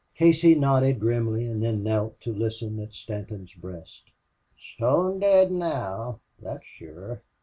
Casey 0.15 0.55
nodded 0.55 0.99
grimly, 0.99 1.45
and 1.45 1.61
then 1.61 1.75
he 1.75 1.81
knelt 1.81 2.19
to 2.21 2.33
listen 2.33 2.79
at 2.79 2.95
Stanton's 2.95 3.53
breast. 3.53 4.05
"Stone 4.59 5.19
dead 5.19 5.51
now 5.51 6.21
thot's 6.41 6.65
shure." 6.65 7.21